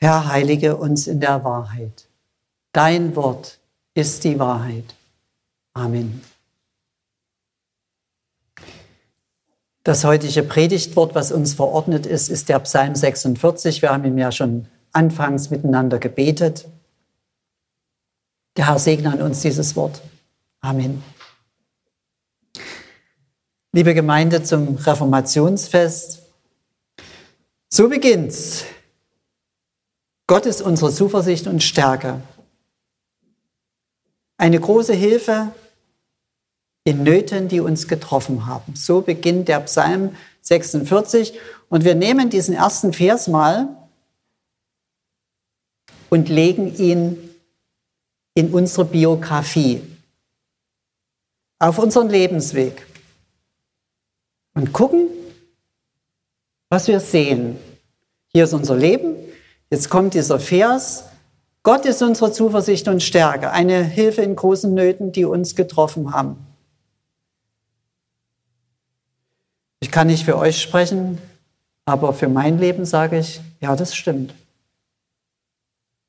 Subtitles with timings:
[0.00, 2.06] Herr, heilige uns in der Wahrheit.
[2.72, 3.58] Dein Wort
[3.94, 4.94] ist die Wahrheit.
[5.74, 6.22] Amen.
[9.82, 13.82] Das heutige Predigtwort, was uns verordnet ist, ist der Psalm 46.
[13.82, 16.68] Wir haben ihn ja schon anfangs miteinander gebetet.
[18.56, 20.00] Der Herr segne an uns dieses Wort.
[20.60, 21.02] Amen.
[23.72, 26.22] Liebe Gemeinde zum Reformationsfest,
[27.68, 28.64] so beginnt's.
[30.28, 32.20] Gott ist unsere Zuversicht und Stärke.
[34.36, 35.52] Eine große Hilfe
[36.84, 38.76] in Nöten, die uns getroffen haben.
[38.76, 41.32] So beginnt der Psalm 46.
[41.70, 43.88] Und wir nehmen diesen ersten Vers mal
[46.10, 47.34] und legen ihn
[48.34, 49.82] in unsere Biografie,
[51.58, 52.86] auf unseren Lebensweg
[54.52, 55.08] und gucken,
[56.68, 57.58] was wir sehen.
[58.28, 59.27] Hier ist unser Leben.
[59.70, 61.04] Jetzt kommt dieser Vers.
[61.62, 66.46] Gott ist unsere Zuversicht und Stärke, eine Hilfe in großen Nöten, die uns getroffen haben.
[69.80, 71.18] Ich kann nicht für euch sprechen,
[71.84, 74.34] aber für mein Leben sage ich, ja, das stimmt.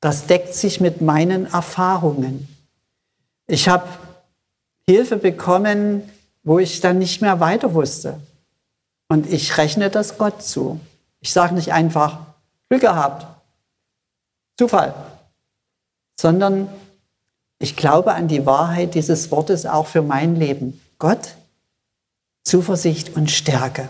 [0.00, 2.48] Das deckt sich mit meinen Erfahrungen.
[3.46, 3.86] Ich habe
[4.86, 6.02] Hilfe bekommen,
[6.42, 8.18] wo ich dann nicht mehr weiter wusste.
[9.08, 10.80] Und ich rechne das Gott zu.
[11.20, 12.18] Ich sage nicht einfach,
[12.68, 13.26] Glück gehabt,
[14.60, 14.92] Zufall,
[16.20, 16.68] sondern
[17.58, 20.78] ich glaube an die Wahrheit dieses Wortes auch für mein Leben.
[20.98, 21.36] Gott,
[22.44, 23.88] Zuversicht und Stärke.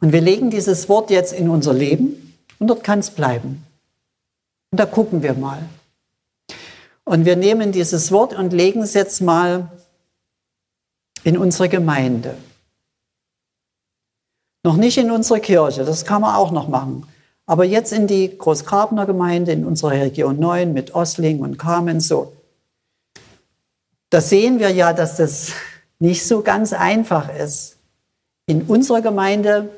[0.00, 3.64] Und wir legen dieses Wort jetzt in unser Leben und dort kann es bleiben.
[4.72, 5.62] Und da gucken wir mal.
[7.04, 9.70] Und wir nehmen dieses Wort und legen es jetzt mal
[11.22, 12.36] in unsere Gemeinde.
[14.64, 17.06] Noch nicht in unsere Kirche, das kann man auch noch machen.
[17.50, 22.32] Aber jetzt in die Großkarbener Gemeinde, in unserer Region 9 mit Osling und Carmen, so.
[24.08, 25.50] Da sehen wir ja, dass das
[25.98, 27.76] nicht so ganz einfach ist.
[28.46, 29.68] In unserer Gemeinde,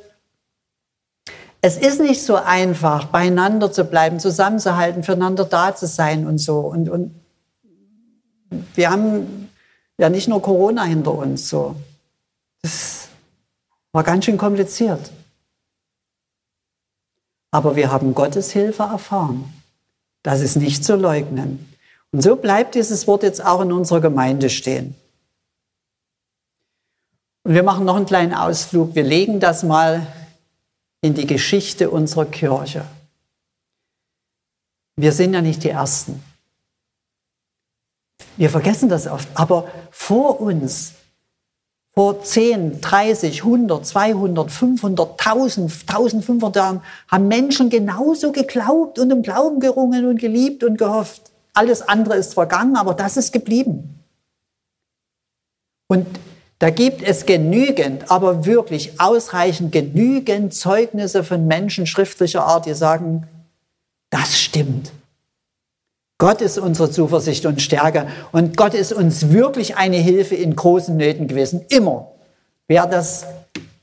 [1.63, 6.59] es ist nicht so einfach, beieinander zu bleiben, zusammenzuhalten, füreinander da zu sein und so.
[6.59, 7.15] Und, und
[8.75, 9.49] wir haben
[9.97, 11.75] ja nicht nur Corona hinter uns, so.
[12.61, 13.09] Das
[13.93, 15.11] war ganz schön kompliziert.
[17.53, 19.53] Aber wir haben Gottes Hilfe erfahren.
[20.25, 21.73] Das ist nicht zu leugnen.
[22.11, 24.97] Und so bleibt dieses Wort jetzt auch in unserer Gemeinde stehen.
[27.45, 28.95] Und wir machen noch einen kleinen Ausflug.
[28.95, 30.07] Wir legen das mal
[31.01, 32.85] in die Geschichte unserer Kirche.
[34.97, 36.23] Wir sind ja nicht die Ersten.
[38.37, 39.29] Wir vergessen das oft.
[39.35, 40.95] Aber vor uns
[41.95, 49.23] vor 10, 30, 100, 200, 500, 1000, 1500 Jahren haben Menschen genauso geglaubt und im
[49.23, 51.31] Glauben gerungen und geliebt und gehofft.
[51.53, 54.01] Alles andere ist vergangen, aber das ist geblieben.
[55.87, 56.07] Und
[56.61, 63.27] da gibt es genügend, aber wirklich ausreichend genügend Zeugnisse von Menschen schriftlicher Art, die sagen,
[64.09, 64.93] das stimmt.
[66.23, 70.97] Gott ist unsere Zuversicht und Stärke und Gott ist uns wirklich eine Hilfe in großen
[70.97, 71.65] Nöten gewesen.
[71.69, 72.13] Immer.
[72.69, 73.27] Wer das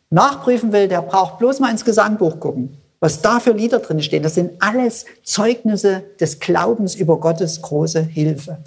[0.09, 2.77] nachprüfen will, der braucht bloß mal ins Gesangbuch gucken.
[3.01, 7.99] Was da für Lieder drin stehen, das sind alles Zeugnisse des Glaubens über Gottes große
[7.99, 8.59] Hilfe.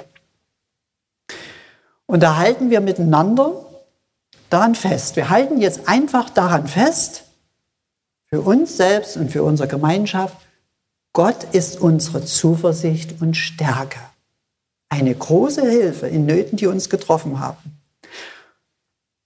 [2.04, 3.54] Und da halten wir miteinander
[4.50, 5.16] daran fest.
[5.16, 7.24] Wir halten jetzt einfach daran fest,
[8.26, 10.36] für uns selbst und für unsere Gemeinschaft,
[11.12, 13.98] Gott ist unsere Zuversicht und Stärke.
[14.88, 17.78] Eine große Hilfe in Nöten, die uns getroffen haben.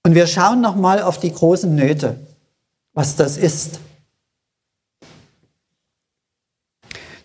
[0.04, 2.18] Und wir schauen nochmal auf die großen Nöte,
[2.92, 3.80] was das ist.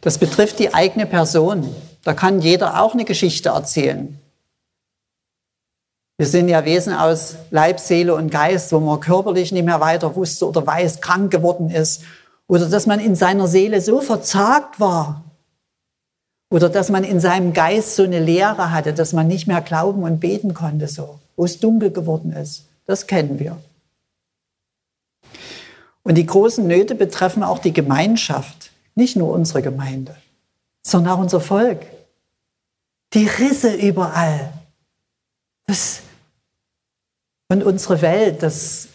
[0.01, 1.75] Das betrifft die eigene Person.
[2.03, 4.19] Da kann jeder auch eine Geschichte erzählen.
[6.17, 10.15] Wir sind ja Wesen aus Leib, Seele und Geist, wo man körperlich nicht mehr weiter
[10.15, 12.03] wusste oder weiß, krank geworden ist
[12.51, 15.23] oder dass man in seiner Seele so verzagt war.
[16.49, 20.03] Oder dass man in seinem Geist so eine Leere hatte, dass man nicht mehr glauben
[20.03, 22.65] und beten konnte, so, wo es dunkel geworden ist.
[22.85, 23.55] Das kennen wir.
[26.03, 30.17] Und die großen Nöte betreffen auch die Gemeinschaft, nicht nur unsere Gemeinde,
[30.81, 31.85] sondern auch unser Volk.
[33.13, 34.51] Die Risse überall.
[35.67, 36.01] Das
[37.47, 38.89] und unsere Welt, das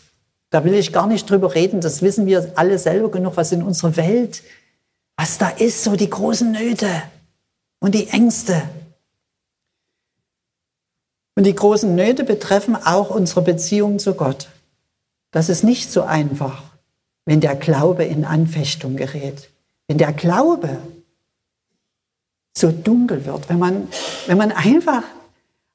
[0.51, 3.63] da will ich gar nicht drüber reden, das wissen wir alle selber genug, was in
[3.63, 4.43] unserer Welt,
[5.17, 7.03] was da ist, so die großen Nöte
[7.81, 8.63] und die Ängste.
[11.35, 14.49] Und die großen Nöte betreffen auch unsere Beziehung zu Gott.
[15.33, 16.63] Das ist nicht so einfach,
[17.27, 19.51] wenn der Glaube in Anfechtung gerät.
[19.89, 20.79] wenn der Glaube
[22.57, 23.89] so dunkel wird, wenn man,
[24.27, 25.03] wenn man einfach,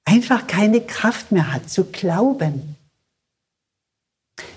[0.04, 2.76] einfach keine Kraft mehr hat zu glauben.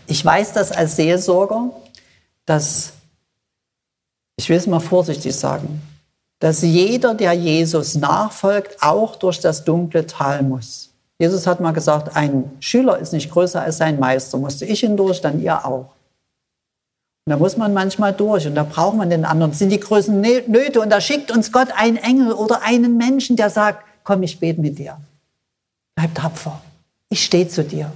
[0.06, 1.71] Ich weiß das als Seelsorger,
[2.47, 2.93] dass,
[4.37, 5.83] ich will es mal vorsichtig sagen,
[6.41, 10.91] dass jeder, der Jesus nachfolgt, auch durch das dunkle Tal muss.
[11.19, 14.37] Jesus hat mal gesagt, ein Schüler ist nicht größer als sein Meister.
[14.37, 15.95] Musste ich hindurch, dann ihr auch.
[17.27, 19.53] Und da muss man manchmal durch und da braucht man den anderen.
[19.53, 23.37] Das sind die größten Nöte und da schickt uns Gott einen Engel oder einen Menschen,
[23.37, 24.99] der sagt, komm, ich bete mit dir.
[25.95, 26.61] Bleib tapfer.
[27.09, 27.91] Ich stehe zu dir.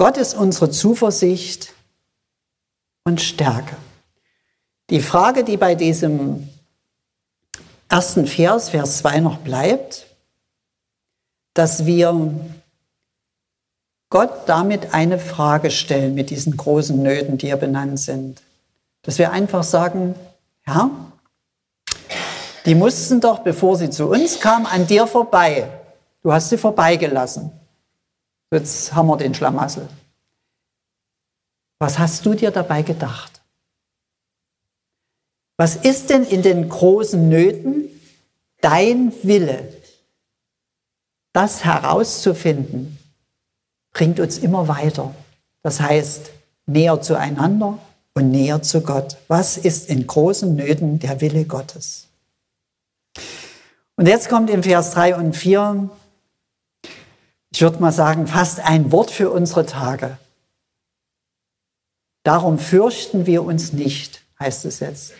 [0.00, 1.74] Gott ist unsere Zuversicht
[3.04, 3.76] und Stärke.
[4.88, 6.48] Die Frage, die bei diesem
[7.90, 10.06] ersten Vers, Vers 2 noch bleibt,
[11.52, 12.32] dass wir
[14.08, 18.40] Gott damit eine Frage stellen mit diesen großen Nöten, die hier benannt sind.
[19.02, 20.14] Dass wir einfach sagen,
[20.66, 20.88] ja,
[22.64, 25.68] die mussten doch, bevor sie zu uns kamen, an dir vorbei.
[26.22, 27.59] Du hast sie vorbeigelassen.
[28.50, 29.88] Jetzt haben wir den Schlamassel.
[31.78, 33.40] Was hast du dir dabei gedacht?
[35.56, 37.88] Was ist denn in den großen Nöten
[38.60, 39.72] dein Wille?
[41.32, 42.98] Das herauszufinden,
[43.92, 45.14] bringt uns immer weiter.
[45.62, 46.30] Das heißt,
[46.66, 47.78] näher zueinander
[48.14, 49.16] und näher zu Gott.
[49.28, 52.08] Was ist in großen Nöten der Wille Gottes?
[53.96, 55.90] Und jetzt kommt in Vers 3 und 4,
[57.52, 60.18] ich würde mal sagen, fast ein Wort für unsere Tage.
[62.22, 65.12] Darum fürchten wir uns nicht, heißt es jetzt.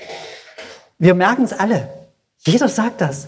[0.99, 1.88] Wir merken es alle.
[2.38, 3.27] Jeder sagt das.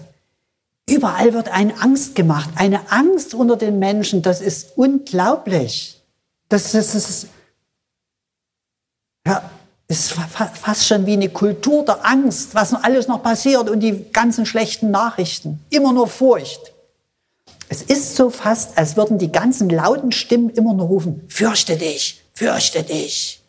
[0.88, 6.00] Überall wird eine Angst gemacht, eine Angst unter den Menschen, das ist unglaublich.
[6.48, 7.26] Das, das, das ist,
[9.26, 9.50] ja,
[9.88, 14.44] ist fast schon wie eine Kultur der Angst, was alles noch passiert und die ganzen
[14.44, 15.64] schlechten Nachrichten.
[15.70, 16.72] Immer nur Furcht.
[17.72, 22.22] Es ist so fast, als würden die ganzen lauten Stimmen immer nur rufen, fürchte dich,
[22.34, 23.40] fürchte dich.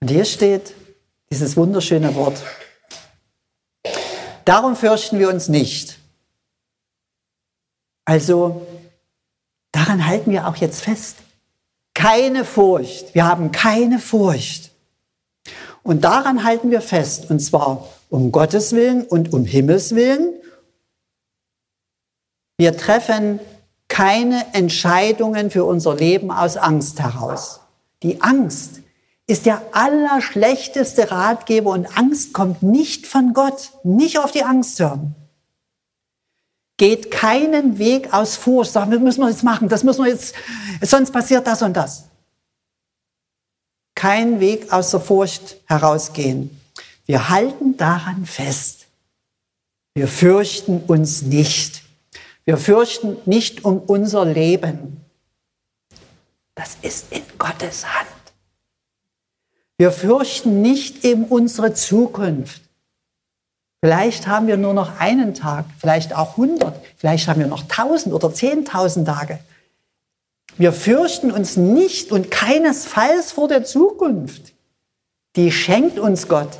[0.00, 0.74] Und hier steht
[1.30, 2.42] dieses wunderschöne Wort,
[4.50, 6.00] Darum fürchten wir uns nicht.
[8.04, 8.66] Also
[9.70, 11.18] daran halten wir auch jetzt fest.
[11.94, 13.14] Keine Furcht.
[13.14, 14.72] Wir haben keine Furcht.
[15.84, 17.30] Und daran halten wir fest.
[17.30, 20.34] Und zwar um Gottes Willen und um Himmels Willen.
[22.60, 23.40] Wir treffen
[23.88, 27.60] keine Entscheidungen für unser Leben aus Angst heraus.
[28.02, 28.82] Die Angst
[29.26, 33.70] ist der allerschlechteste Ratgeber und Angst kommt nicht von Gott.
[33.82, 35.14] Nicht auf die Angst hören.
[36.76, 38.72] Geht keinen Weg aus Furcht.
[38.72, 40.34] Sagen, das müssen wir jetzt machen, das müssen wir jetzt,
[40.82, 42.10] sonst passiert das und das.
[43.94, 46.60] Kein Weg aus der Furcht herausgehen.
[47.06, 48.84] Wir halten daran fest.
[49.94, 51.84] Wir fürchten uns nicht.
[52.50, 55.04] Wir fürchten nicht um unser Leben.
[56.56, 58.08] Das ist in Gottes Hand.
[59.78, 62.62] Wir fürchten nicht eben unsere Zukunft.
[63.80, 68.12] Vielleicht haben wir nur noch einen Tag, vielleicht auch hundert, vielleicht haben wir noch tausend
[68.12, 69.38] oder zehntausend Tage.
[70.56, 74.54] Wir fürchten uns nicht und keinesfalls vor der Zukunft.
[75.36, 76.58] Die schenkt uns Gott.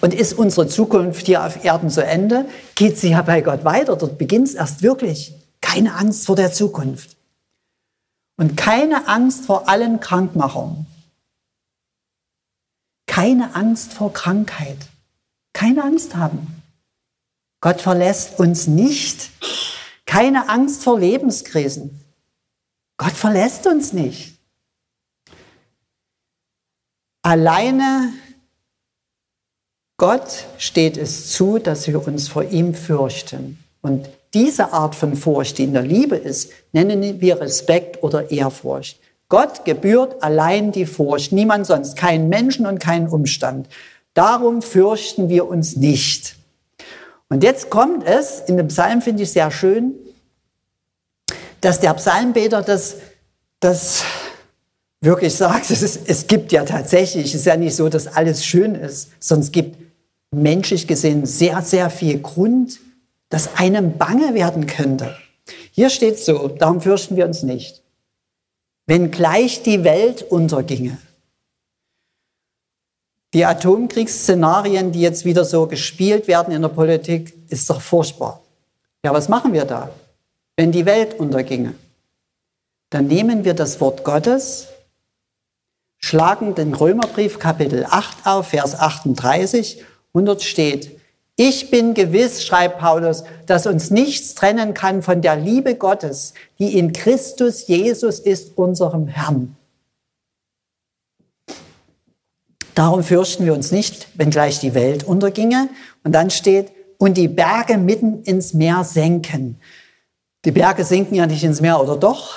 [0.00, 3.96] Und ist unsere Zukunft hier auf Erden zu Ende, geht sie ja bei Gott weiter.
[3.96, 5.34] Dort beginnt es erst wirklich.
[5.60, 7.16] Keine Angst vor der Zukunft.
[8.36, 10.86] Und keine Angst vor allen Krankmachungen
[13.18, 14.78] keine Angst vor Krankheit.
[15.52, 16.62] Keine Angst haben.
[17.60, 19.32] Gott verlässt uns nicht.
[20.06, 21.98] Keine Angst vor Lebenskrisen.
[22.96, 24.38] Gott verlässt uns nicht.
[27.22, 28.12] Alleine
[29.98, 33.58] Gott steht es zu, dass wir uns vor ihm fürchten.
[33.82, 39.00] Und diese Art von Furcht, die in der Liebe ist, nennen wir Respekt oder Ehrfurcht.
[39.28, 43.68] Gott gebührt allein die Furcht, niemand sonst, kein Menschen und kein Umstand.
[44.14, 46.36] Darum fürchten wir uns nicht.
[47.28, 49.94] Und jetzt kommt es, in dem Psalm finde ich sehr schön,
[51.60, 52.98] dass der Psalmbeter das,
[53.58, 54.04] das
[55.00, 58.44] wirklich sagt, es, ist, es gibt ja tatsächlich, es ist ja nicht so, dass alles
[58.46, 59.87] schön ist, sondern es gibt
[60.30, 62.80] menschlich gesehen sehr, sehr viel Grund,
[63.28, 65.16] dass einem bange werden könnte.
[65.72, 67.82] Hier steht so, darum fürchten wir uns nicht
[68.88, 70.96] wenn gleich die Welt unterginge.
[73.34, 78.42] Die Atomkriegsszenarien, die jetzt wieder so gespielt werden in der Politik, ist doch furchtbar.
[79.04, 79.90] Ja, was machen wir da?
[80.56, 81.74] Wenn die Welt unterginge,
[82.88, 84.68] dann nehmen wir das Wort Gottes,
[85.98, 89.84] schlagen den Römerbrief Kapitel 8 auf, Vers 38,
[90.18, 90.98] und dort steht,
[91.36, 96.76] ich bin gewiss, schreibt Paulus, dass uns nichts trennen kann von der Liebe Gottes, die
[96.76, 99.56] in Christus Jesus ist, unserem Herrn.
[102.74, 105.68] Darum fürchten wir uns nicht, wenn gleich die Welt unterginge.
[106.02, 109.60] Und dann steht, und die Berge mitten ins Meer senken.
[110.44, 112.34] Die Berge sinken ja nicht ins Meer, oder doch?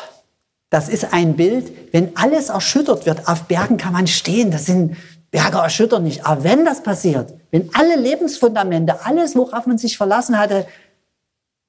[0.69, 3.27] Das ist ein Bild, wenn alles erschüttert wird.
[3.27, 4.51] Auf Bergen kann man stehen.
[4.51, 4.95] Das sind
[5.31, 6.25] Berge erschüttern nicht.
[6.25, 10.67] Aber wenn das passiert, wenn alle Lebensfundamente, alles, worauf man sich verlassen hatte,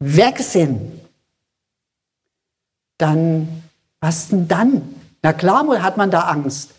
[0.00, 1.00] weg sind,
[2.98, 3.62] dann,
[4.00, 4.94] was denn dann?
[5.22, 6.70] Na klar hat man da Angst.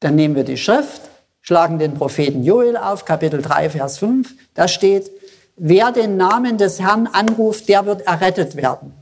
[0.00, 1.02] Dann nehmen wir die Schrift,
[1.40, 4.34] schlagen den Propheten Joel auf, Kapitel 3, Vers 5.
[4.54, 5.10] Da steht,
[5.56, 8.92] wer den Namen des Herrn anruft, der wird errettet werden.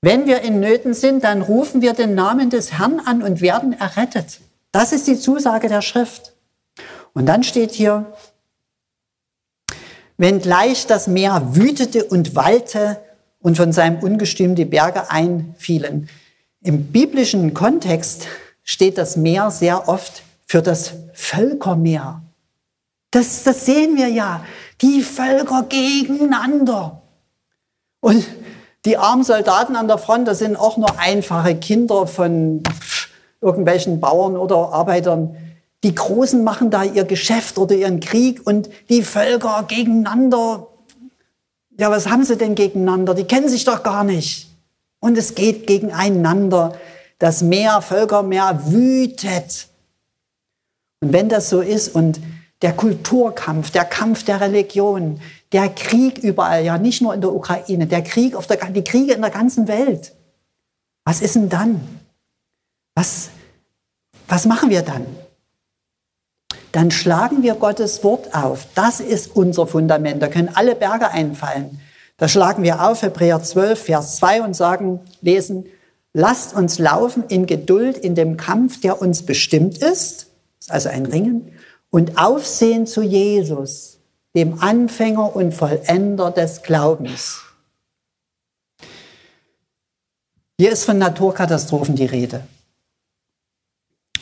[0.00, 3.78] Wenn wir in Nöten sind, dann rufen wir den Namen des Herrn an und werden
[3.78, 4.40] errettet.
[4.72, 6.34] Das ist die Zusage der Schrift.
[7.12, 8.12] Und dann steht hier,
[10.16, 13.00] wenn gleich das Meer wütete und wallte
[13.40, 16.08] und von seinem Ungestüm die Berge einfielen.
[16.62, 18.26] Im biblischen Kontext
[18.62, 22.22] steht das Meer sehr oft für das Völkermeer.
[23.10, 24.44] Das, das sehen wir ja.
[24.82, 27.02] Die Völker gegeneinander.
[28.00, 28.26] Und
[28.84, 32.62] die armen Soldaten an der Front, das sind auch nur einfache Kinder von
[33.40, 35.36] irgendwelchen Bauern oder Arbeitern.
[35.82, 40.66] Die Großen machen da ihr Geschäft oder ihren Krieg und die Völker gegeneinander.
[41.78, 43.14] Ja, was haben sie denn gegeneinander?
[43.14, 44.50] Die kennen sich doch gar nicht.
[45.00, 46.74] Und es geht gegeneinander.
[47.18, 49.68] Das Meer, Völkermeer wütet.
[51.00, 52.20] Und wenn das so ist und
[52.60, 55.20] der Kulturkampf, der Kampf der Religion,
[55.52, 59.14] der Krieg überall, ja nicht nur in der Ukraine, der Krieg auf der, die Kriege
[59.14, 60.14] in der ganzen Welt.
[61.04, 61.99] Was ist denn dann?
[63.00, 63.30] Was,
[64.28, 65.06] was machen wir dann?
[66.72, 68.66] Dann schlagen wir Gottes Wort auf.
[68.74, 70.20] Das ist unser Fundament.
[70.20, 71.80] Da können alle Berge einfallen.
[72.18, 75.64] Da schlagen wir auf Hebräer 12, Vers 2 und sagen, lesen,
[76.12, 80.26] lasst uns laufen in Geduld in dem Kampf, der uns bestimmt ist.
[80.58, 81.52] Das ist also ein Ringen.
[81.88, 83.98] Und aufsehen zu Jesus,
[84.36, 87.40] dem Anfänger und Vollender des Glaubens.
[90.58, 92.42] Hier ist von Naturkatastrophen die Rede.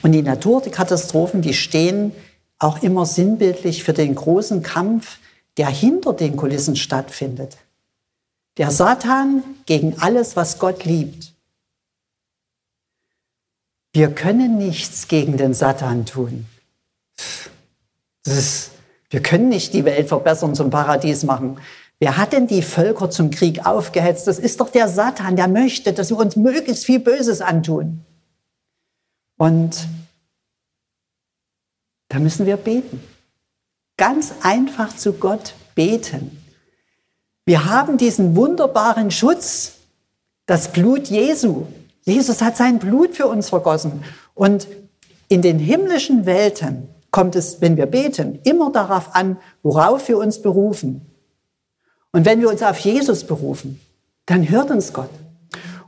[0.08, 2.12] Und die Naturkatastrophen, die stehen
[2.58, 5.18] auch immer sinnbildlich für den großen Kampf,
[5.58, 7.58] der hinter den Kulissen stattfindet.
[8.56, 11.34] Der Satan gegen alles, was Gott liebt.
[13.92, 16.46] Wir können nichts gegen den Satan tun.
[18.24, 18.70] Ist,
[19.10, 21.58] wir können nicht die Welt verbessern, zum Paradies machen.
[21.98, 24.26] Wer hat denn die Völker zum Krieg aufgehetzt?
[24.26, 28.06] Das ist doch der Satan, der möchte, dass wir uns möglichst viel Böses antun.
[29.38, 29.88] Und
[32.09, 33.02] da müssen wir beten.
[33.97, 36.42] Ganz einfach zu Gott beten.
[37.47, 39.76] Wir haben diesen wunderbaren Schutz,
[40.45, 41.66] das Blut Jesu.
[42.04, 44.04] Jesus hat sein Blut für uns vergossen.
[44.35, 44.68] Und
[45.28, 50.42] in den himmlischen Welten kommt es, wenn wir beten, immer darauf an, worauf wir uns
[50.42, 51.07] berufen.
[52.12, 53.80] Und wenn wir uns auf Jesus berufen,
[54.26, 55.11] dann hört uns Gott.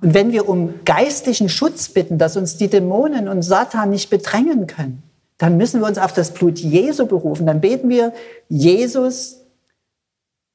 [0.02, 4.66] Und wenn wir um geistlichen Schutz bitten, dass uns die Dämonen und Satan nicht bedrängen
[4.66, 5.02] können,
[5.38, 7.46] dann müssen wir uns auf das Blut Jesu berufen.
[7.46, 8.12] Dann beten wir,
[8.48, 9.38] Jesus,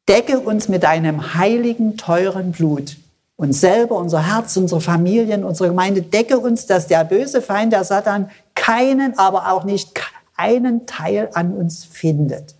[0.07, 2.97] decke uns mit deinem heiligen, teuren Blut.
[3.35, 7.83] Uns selber, unser Herz, unsere Familien, unsere Gemeinde, decke uns, dass der böse Feind, der
[7.83, 9.99] Satan, keinen, aber auch nicht
[10.35, 12.55] einen Teil an uns findet.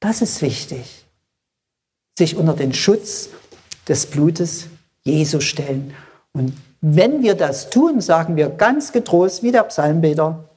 [0.00, 1.06] Das ist wichtig.
[2.18, 3.28] Sich unter den Schutz
[3.88, 4.68] des Blutes
[5.04, 5.94] Jesu stellen.
[6.32, 10.48] Und wenn wir das tun, sagen wir ganz getrost wie der Psalmbeter,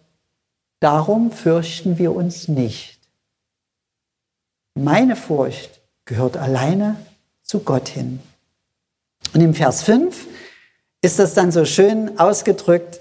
[0.80, 3.00] darum fürchten wir uns nicht.
[4.74, 6.98] Meine Furcht gehört alleine
[7.44, 8.20] zu Gott hin.
[9.34, 10.28] Und im Vers 5
[11.02, 13.00] ist das dann so schön ausgedrückt,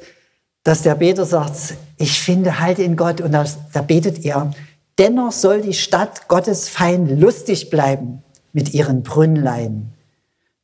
[0.62, 3.46] dass der Beter sagt, ich finde halt in Gott und da,
[3.82, 4.50] betet er,
[4.98, 9.93] dennoch soll die Stadt Gottes fein lustig bleiben mit ihren Brünnlein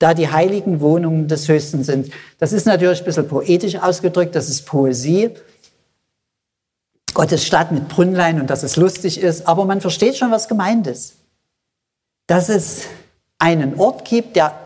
[0.00, 2.10] da die heiligen Wohnungen des Höchsten sind.
[2.38, 5.30] Das ist natürlich ein bisschen poetisch ausgedrückt, das ist Poesie.
[7.12, 10.86] Gottes Stadt mit Brünnlein und dass es lustig ist, aber man versteht schon, was gemeint
[10.86, 11.16] ist.
[12.26, 12.84] Dass es
[13.38, 14.58] einen Ort gibt, der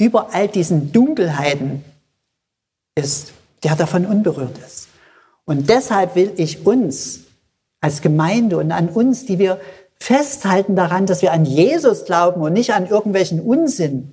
[0.00, 1.84] über all diesen Dunkelheiten
[2.94, 4.88] ist, der davon unberührt ist.
[5.44, 7.20] Und deshalb will ich uns
[7.82, 9.60] als Gemeinde und an uns, die wir
[9.98, 14.12] festhalten daran, dass wir an Jesus glauben und nicht an irgendwelchen Unsinn,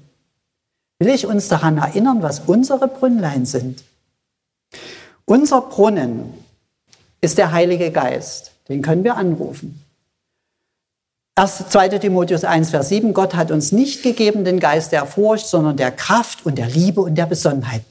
[1.00, 3.84] will ich uns daran erinnern, was unsere Brünnlein sind.
[5.26, 6.34] Unser Brunnen
[7.22, 8.52] ist der Heilige Geist.
[8.68, 9.84] Den können wir anrufen.
[11.36, 11.70] 1.
[11.70, 11.90] 2.
[12.00, 13.14] Timotheus 1, Vers 7.
[13.14, 17.00] Gott hat uns nicht gegeben den Geist der Furcht, sondern der Kraft und der Liebe
[17.00, 17.84] und der Besonnenheit.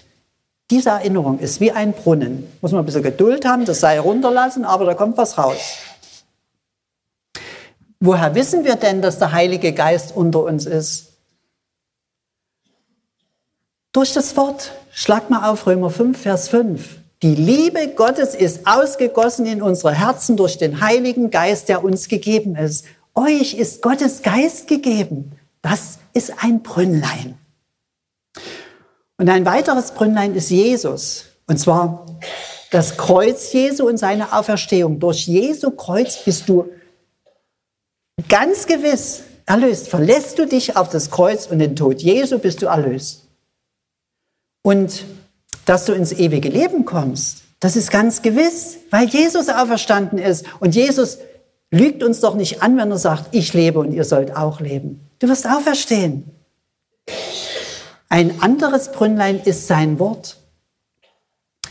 [0.71, 2.47] Diese Erinnerung ist wie ein Brunnen.
[2.61, 5.79] Muss man ein bisschen Geduld haben, das sei runterlassen, aber da kommt was raus.
[8.01, 11.08] Woher wissen wir denn, dass der Heilige Geist unter uns ist?
[13.93, 14.73] Durch das Wort.
[14.93, 16.99] Schlag mal auf Römer 5, Vers 5.
[17.23, 22.55] Die Liebe Gottes ist ausgegossen in unsere Herzen durch den Heiligen Geist, der uns gegeben
[22.55, 22.85] ist.
[23.15, 25.33] Euch ist Gottes Geist gegeben.
[25.63, 27.39] Das ist ein Brünnlein.
[29.17, 31.25] Und ein weiteres Brünnlein ist Jesus.
[31.47, 32.05] Und zwar
[32.71, 35.01] das Kreuz Jesu und seine Auferstehung.
[35.01, 36.71] Durch Jesu Kreuz bist du
[38.29, 39.89] ganz gewiss erlöst.
[39.89, 43.28] Verlässt du dich auf das Kreuz und den Tod Jesu, bist du erlöst.
[44.63, 45.05] Und
[45.65, 50.47] dass du ins ewige Leben kommst, das ist ganz gewiss, weil Jesus auferstanden ist.
[50.61, 51.19] Und Jesus
[51.71, 55.09] lügt uns doch nicht an, wenn er sagt, ich lebe und ihr sollt auch leben.
[55.19, 56.31] Du wirst auferstehen.
[58.09, 60.39] Ein anderes Brünnlein ist sein Wort.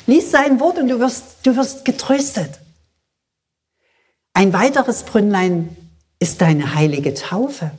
[0.06, 2.60] Lies sein Wort und du wirst, du wirst getröstet.
[4.34, 5.76] Ein weiteres Brünnlein
[6.20, 7.72] ist deine heilige Taufe.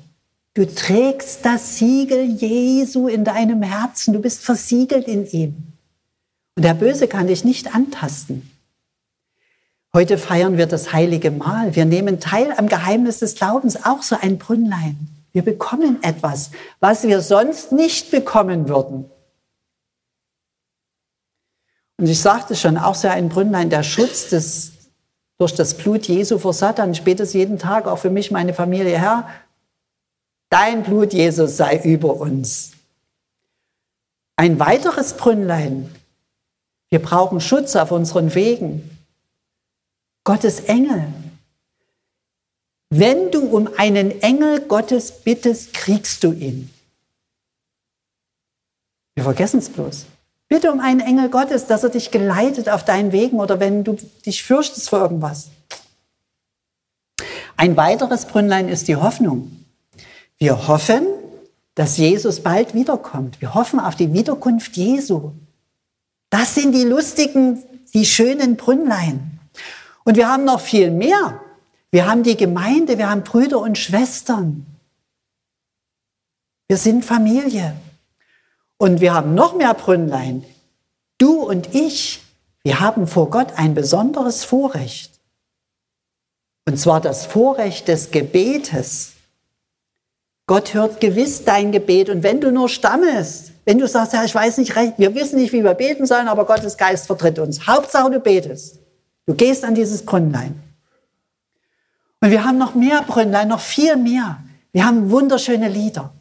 [0.54, 4.12] Du trägst das Siegel Jesu in deinem Herzen.
[4.12, 5.72] Du bist versiegelt in ihm.
[6.56, 8.50] Und der Böse kann dich nicht antasten.
[9.94, 11.74] Heute feiern wir das heilige Mahl.
[11.74, 15.08] Wir nehmen teil am Geheimnis des Glaubens, auch so ein Brünnlein.
[15.32, 16.50] Wir bekommen etwas,
[16.80, 19.10] was wir sonst nicht bekommen würden.
[21.96, 24.72] Und ich sagte schon, auch so ein Brünnlein, der Schutz des,
[25.38, 29.28] durch das Blut Jesu vor Satan, es jeden Tag, auch für mich, meine Familie, Herr,
[30.50, 32.72] dein Blut, Jesus, sei über uns.
[34.36, 35.94] Ein weiteres Brünnlein,
[36.90, 38.90] wir brauchen Schutz auf unseren Wegen.
[40.24, 41.12] Gottes Engel,
[42.90, 46.70] wenn du um einen Engel Gottes bittest, kriegst du ihn.
[49.14, 50.06] Wir vergessen es bloß.
[50.48, 53.98] Bitte um einen Engel Gottes, dass er dich geleitet auf deinen Wegen oder wenn du
[54.24, 55.50] dich fürchtest vor irgendwas.
[57.56, 59.57] Ein weiteres Brünnlein ist die Hoffnung.
[60.38, 61.06] Wir hoffen,
[61.74, 63.40] dass Jesus bald wiederkommt.
[63.40, 65.32] Wir hoffen auf die Wiederkunft Jesu.
[66.30, 67.62] Das sind die lustigen,
[67.94, 69.40] die schönen Brünnlein.
[70.04, 71.40] Und wir haben noch viel mehr.
[71.90, 74.66] Wir haben die Gemeinde, wir haben Brüder und Schwestern.
[76.68, 77.74] Wir sind Familie.
[78.76, 80.44] Und wir haben noch mehr Brünnlein.
[81.16, 82.22] Du und ich,
[82.62, 85.18] wir haben vor Gott ein besonderes Vorrecht.
[86.66, 89.14] Und zwar das Vorrecht des Gebetes.
[90.48, 92.08] Gott hört gewiss dein Gebet.
[92.08, 95.38] Und wenn du nur stammelst, wenn du sagst, ja, ich weiß nicht recht, wir wissen
[95.38, 97.66] nicht, wie wir beten sollen, aber Gottes Geist vertritt uns.
[97.66, 98.78] Hauptsache, du betest.
[99.26, 100.58] Du gehst an dieses Brünnlein.
[102.20, 104.42] Und wir haben noch mehr Brünnlein, noch viel mehr.
[104.72, 106.14] Wir haben wunderschöne Lieder,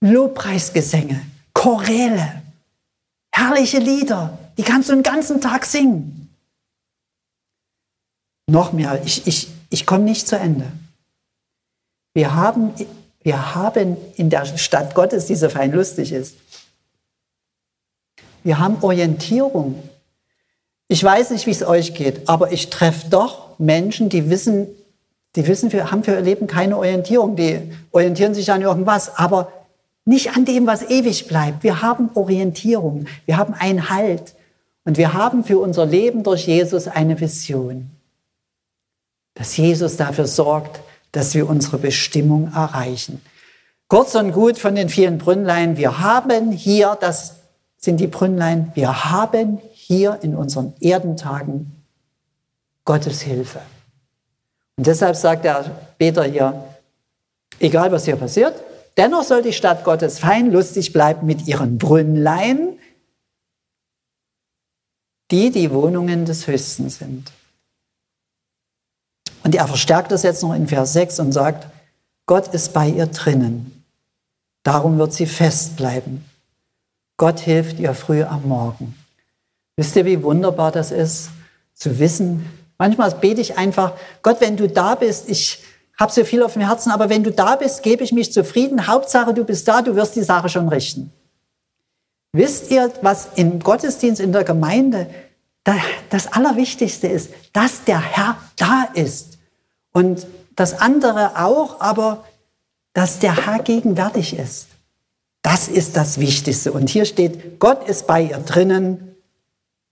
[0.00, 1.20] Lobpreisgesänge,
[1.54, 2.42] Choräle,
[3.30, 6.34] herrliche Lieder, die kannst du den ganzen Tag singen.
[8.48, 10.66] Noch mehr, ich, ich, ich komme nicht zu Ende.
[12.14, 12.74] Wir haben,
[13.24, 16.36] wir haben in der Stadt Gottes, die so fein lustig ist,
[18.44, 19.82] wir haben Orientierung.
[20.88, 24.68] Ich weiß nicht, wie es euch geht, aber ich treffe doch Menschen, die wissen,
[25.34, 27.34] die wissen, wir haben für ihr Leben keine Orientierung.
[27.34, 29.50] Die orientieren sich an irgendwas, aber
[30.04, 31.62] nicht an dem, was ewig bleibt.
[31.62, 33.06] Wir haben Orientierung.
[33.24, 34.34] Wir haben einen Halt.
[34.84, 37.90] Und wir haben für unser Leben durch Jesus eine Vision.
[39.32, 40.80] Dass Jesus dafür sorgt,
[41.14, 43.22] dass wir unsere Bestimmung erreichen.
[43.86, 45.76] Kurz und gut von den vielen Brünnlein.
[45.76, 47.36] Wir haben hier, das
[47.76, 51.84] sind die Brünnlein, wir haben hier in unseren Erdentagen
[52.84, 53.60] Gottes Hilfe.
[54.76, 56.64] Und deshalb sagt der Peter hier,
[57.60, 58.60] egal was hier passiert,
[58.96, 62.80] dennoch soll die Stadt Gottes fein lustig bleiben mit ihren Brünnlein,
[65.30, 67.30] die die Wohnungen des Höchsten sind.
[69.44, 71.68] Und er verstärkt das jetzt noch in Vers 6 und sagt,
[72.26, 73.84] Gott ist bei ihr drinnen.
[74.64, 76.24] Darum wird sie fest bleiben.
[77.18, 78.96] Gott hilft ihr früh am Morgen.
[79.76, 81.28] Wisst ihr, wie wunderbar das ist,
[81.74, 82.46] zu wissen,
[82.78, 85.62] Manchmal bete ich einfach, Gott, wenn du da bist, ich
[85.98, 88.86] habe so viel auf dem Herzen, aber wenn du da bist, gebe ich mich zufrieden.
[88.86, 91.12] Hauptsache, du bist da, du wirst die Sache schon richten.
[92.32, 95.08] Wisst ihr, was im Gottesdienst in der Gemeinde
[96.10, 99.33] das Allerwichtigste ist, dass der Herr da ist.
[99.94, 100.26] Und
[100.56, 102.24] das andere auch, aber
[102.92, 104.68] dass der Herr gegenwärtig ist.
[105.42, 106.72] Das ist das Wichtigste.
[106.72, 109.16] Und hier steht, Gott ist bei ihr drinnen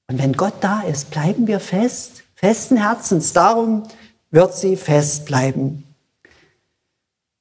[0.08, 3.32] Und wenn Gott da ist, bleiben wir fest, festen Herzens.
[3.32, 3.84] Darum
[4.30, 5.84] wird sie fest bleiben.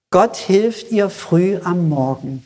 [0.09, 2.45] Gott hilft ihr früh am Morgen.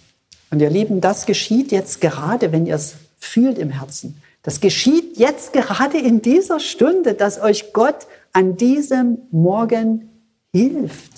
[0.52, 4.22] Und ihr Lieben, das geschieht jetzt gerade, wenn ihr es fühlt im Herzen.
[4.44, 10.10] Das geschieht jetzt gerade in dieser Stunde, dass euch Gott an diesem Morgen
[10.54, 11.12] hilft.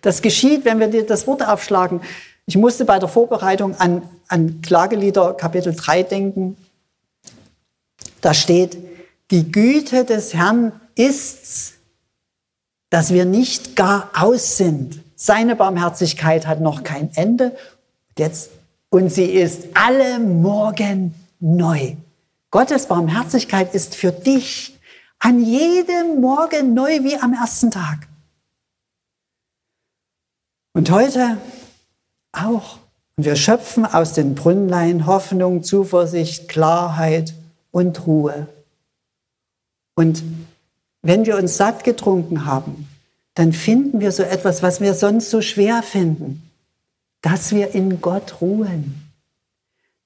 [0.00, 2.00] Das geschieht, wenn wir das Wort aufschlagen.
[2.46, 6.56] Ich musste bei der Vorbereitung an, an Klagelieder Kapitel 3 denken.
[8.20, 8.78] Da steht,
[9.32, 11.74] die Güte des Herrn ist's,
[12.90, 15.00] dass wir nicht gar aus sind.
[15.16, 17.56] Seine Barmherzigkeit hat noch kein Ende.
[18.16, 18.50] Jetzt,
[18.90, 21.96] und sie ist alle Morgen neu.
[22.52, 24.75] Gottes Barmherzigkeit ist für dich
[25.18, 28.08] an jedem Morgen neu wie am ersten Tag.
[30.72, 31.38] Und heute
[32.32, 32.78] auch.
[33.16, 37.34] Und wir schöpfen aus den Brünnlein Hoffnung, Zuversicht, Klarheit
[37.70, 38.46] und Ruhe.
[39.94, 40.22] Und
[41.02, 42.88] wenn wir uns satt getrunken haben,
[43.34, 46.50] dann finden wir so etwas, was wir sonst so schwer finden,
[47.22, 49.06] dass wir in Gott ruhen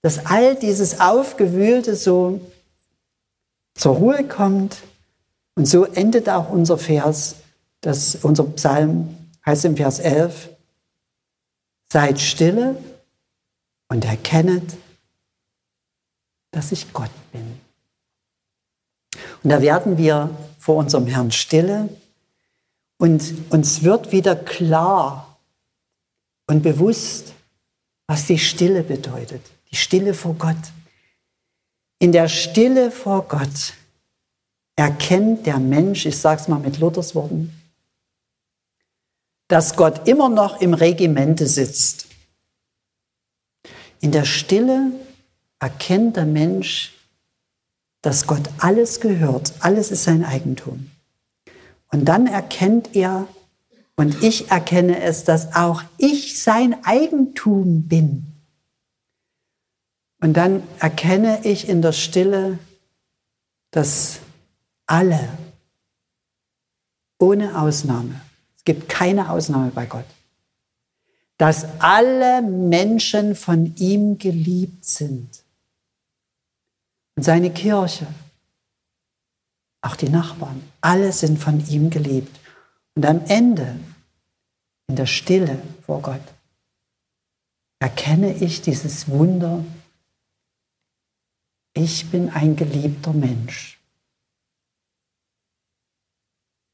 [0.02, 2.40] dass all dieses Aufgewühlte so
[3.74, 4.78] zur Ruhe kommt.
[5.60, 7.36] Und so endet auch unser Vers,
[7.82, 10.48] das, unser Psalm heißt im Vers 11,
[11.92, 12.82] Seid stille
[13.88, 14.64] und erkennet,
[16.50, 17.60] dass ich Gott bin.
[19.42, 21.90] Und da werden wir vor unserem Herrn stille
[22.96, 25.38] und uns wird wieder klar
[26.46, 27.34] und bewusst,
[28.06, 29.42] was die Stille bedeutet.
[29.70, 30.72] Die Stille vor Gott.
[31.98, 33.74] In der Stille vor Gott
[34.80, 37.52] erkennt der Mensch, ich sage es mal mit Luthers Worten,
[39.46, 42.06] dass Gott immer noch im Regimente sitzt.
[44.00, 44.92] In der Stille
[45.58, 46.94] erkennt der Mensch,
[48.00, 50.90] dass Gott alles gehört, alles ist sein Eigentum.
[51.92, 53.28] Und dann erkennt er,
[53.96, 58.24] und ich erkenne es, dass auch ich sein Eigentum bin.
[60.22, 62.58] Und dann erkenne ich in der Stille,
[63.72, 64.20] dass
[64.90, 65.28] alle,
[67.18, 68.20] ohne Ausnahme,
[68.56, 70.04] es gibt keine Ausnahme bei Gott,
[71.38, 75.42] dass alle Menschen von ihm geliebt sind.
[77.16, 78.06] Und seine Kirche,
[79.82, 82.38] auch die Nachbarn, alle sind von ihm geliebt.
[82.94, 83.76] Und am Ende,
[84.88, 86.20] in der Stille vor Gott,
[87.78, 89.64] erkenne ich dieses Wunder
[91.74, 93.79] ich bin ein geliebter Mensch.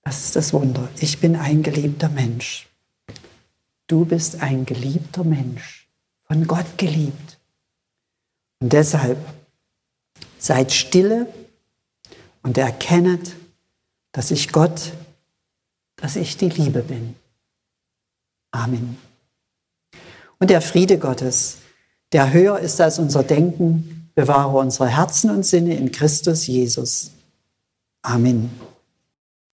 [0.06, 0.88] Das ist das Wunder.
[1.00, 2.68] Ich bin ein geliebter Mensch.
[3.88, 5.88] Du bist ein geliebter Mensch,
[6.28, 7.38] von Gott geliebt.
[8.60, 9.18] Und deshalb
[10.38, 11.26] seid stille
[12.44, 13.34] und erkennet,
[14.12, 14.92] dass ich Gott,
[15.96, 17.16] dass ich die Liebe bin.
[18.52, 18.98] Amen.
[20.38, 21.58] Und der Friede Gottes,
[22.12, 27.10] der höher ist als unser Denken, Bewahre unsere Herzen und Sinne in Christus Jesus.
[28.02, 28.75] Amen.